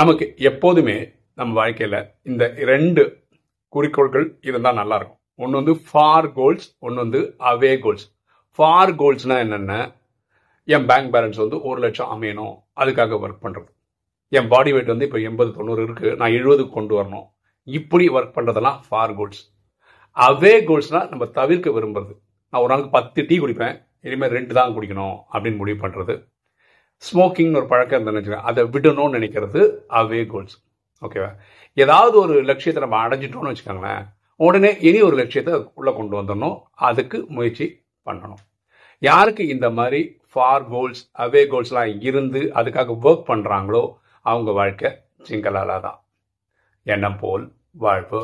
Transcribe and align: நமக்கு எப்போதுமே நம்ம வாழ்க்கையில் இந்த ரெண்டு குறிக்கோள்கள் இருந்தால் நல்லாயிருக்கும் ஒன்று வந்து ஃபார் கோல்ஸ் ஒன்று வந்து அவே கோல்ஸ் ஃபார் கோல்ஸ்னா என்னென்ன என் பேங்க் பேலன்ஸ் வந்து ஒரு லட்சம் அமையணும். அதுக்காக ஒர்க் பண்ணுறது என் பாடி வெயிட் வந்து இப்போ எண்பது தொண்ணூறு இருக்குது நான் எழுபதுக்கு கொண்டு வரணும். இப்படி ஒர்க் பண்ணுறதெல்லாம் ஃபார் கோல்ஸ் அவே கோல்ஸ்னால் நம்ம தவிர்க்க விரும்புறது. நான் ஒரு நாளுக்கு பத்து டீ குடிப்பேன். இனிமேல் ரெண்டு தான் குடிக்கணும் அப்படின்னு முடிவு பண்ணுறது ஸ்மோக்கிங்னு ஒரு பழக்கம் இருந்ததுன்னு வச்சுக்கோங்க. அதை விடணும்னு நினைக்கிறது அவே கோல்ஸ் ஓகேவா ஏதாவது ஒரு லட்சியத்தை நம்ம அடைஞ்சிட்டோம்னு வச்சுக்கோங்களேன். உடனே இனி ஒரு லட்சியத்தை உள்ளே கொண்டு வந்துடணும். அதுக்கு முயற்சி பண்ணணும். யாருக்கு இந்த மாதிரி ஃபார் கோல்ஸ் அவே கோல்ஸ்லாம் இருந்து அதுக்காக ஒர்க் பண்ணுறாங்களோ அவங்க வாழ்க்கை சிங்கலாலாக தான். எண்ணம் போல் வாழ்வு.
நமக்கு 0.00 0.24
எப்போதுமே 0.48 0.94
நம்ம 1.38 1.52
வாழ்க்கையில் 1.58 1.96
இந்த 2.28 2.44
ரெண்டு 2.70 3.02
குறிக்கோள்கள் 3.74 4.26
இருந்தால் 4.48 4.78
நல்லாயிருக்கும் 4.80 5.18
ஒன்று 5.42 5.58
வந்து 5.60 5.74
ஃபார் 5.88 6.28
கோல்ஸ் 6.38 6.66
ஒன்று 6.86 6.98
வந்து 7.02 7.20
அவே 7.50 7.72
கோல்ஸ் 7.84 8.06
ஃபார் 8.58 8.92
கோல்ஸ்னா 9.00 9.36
என்னென்ன 9.44 9.74
என் 10.68 10.86
பேங்க் 10.90 11.12
பேலன்ஸ் 11.14 11.42
வந்து 11.42 11.58
ஒரு 11.68 11.78
லட்சம் 11.84 12.10
அமையணும். 12.14 12.54
அதுக்காக 12.80 13.18
ஒர்க் 13.24 13.44
பண்ணுறது 13.44 13.70
என் 14.38 14.50
பாடி 14.54 14.72
வெயிட் 14.74 14.92
வந்து 14.94 15.08
இப்போ 15.08 15.20
எண்பது 15.28 15.52
தொண்ணூறு 15.58 15.86
இருக்குது 15.86 16.16
நான் 16.20 16.36
எழுபதுக்கு 16.38 16.76
கொண்டு 16.78 16.94
வரணும். 16.98 17.26
இப்படி 17.68 18.06
ஒர்க் 18.16 18.36
பண்ணுறதெல்லாம் 18.36 18.78
ஃபார் 18.88 19.14
கோல்ஸ் 19.20 19.42
அவே 20.16 20.54
கோல்ஸ்னால் 20.70 21.10
நம்ம 21.12 21.24
தவிர்க்க 21.38 21.70
விரும்புறது. 21.78 22.14
நான் 22.52 22.62
ஒரு 22.64 22.72
நாளுக்கு 22.72 22.96
பத்து 22.98 23.26
டீ 23.30 23.38
குடிப்பேன். 23.44 23.76
இனிமேல் 24.08 24.36
ரெண்டு 24.38 24.52
தான் 24.60 24.74
குடிக்கணும் 24.76 25.16
அப்படின்னு 25.32 25.60
முடிவு 25.62 25.80
பண்ணுறது 25.84 26.14
ஸ்மோக்கிங்னு 27.06 27.58
ஒரு 27.60 27.68
பழக்கம் 27.72 27.98
இருந்ததுன்னு 27.98 28.20
வச்சுக்கோங்க. 28.20 28.48
அதை 28.50 28.62
விடணும்னு 28.74 29.16
நினைக்கிறது 29.18 29.60
அவே 30.00 30.20
கோல்ஸ் 30.32 30.56
ஓகேவா 31.02 31.30
ஏதாவது 31.84 32.16
ஒரு 32.24 32.34
லட்சியத்தை 32.50 32.80
நம்ம 32.84 32.98
அடைஞ்சிட்டோம்னு 33.06 33.52
வச்சுக்கோங்களேன். 33.52 34.04
உடனே 34.40 34.70
இனி 34.88 35.00
ஒரு 35.08 35.16
லட்சியத்தை 35.16 35.54
உள்ளே 35.74 35.92
கொண்டு 35.94 36.14
வந்துடணும். 36.20 36.56
அதுக்கு 36.88 37.18
முயற்சி 37.28 37.66
பண்ணணும். 38.06 38.42
யாருக்கு 38.98 39.42
இந்த 39.54 39.70
மாதிரி 39.78 40.00
ஃபார் 40.32 40.66
கோல்ஸ் 40.68 41.02
அவே 41.24 41.42
கோல்ஸ்லாம் 41.52 41.94
இருந்து 42.08 42.40
அதுக்காக 42.60 42.96
ஒர்க் 43.08 43.28
பண்ணுறாங்களோ 43.30 43.82
அவங்க 44.26 44.50
வாழ்க்கை 44.60 44.90
சிங்கலாலாக 45.28 45.80
தான். 45.86 45.98
எண்ணம் 46.86 47.18
போல் 47.18 47.44
வாழ்வு. 47.84 48.22